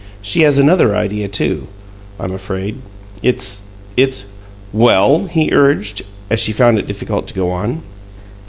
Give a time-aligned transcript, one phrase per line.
[0.23, 1.67] She has another idea, too,
[2.19, 2.79] I'm afraid.
[3.21, 3.65] It's
[3.95, 4.31] it's"
[4.85, 7.83] "Well?" he urged, as she found it difficult to go on.